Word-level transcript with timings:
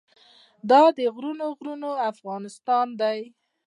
دا 0.69 0.81
غرونه 1.15 1.45
غرونه 1.57 1.89
افغانستان 2.11 2.87
دی. 3.01 3.19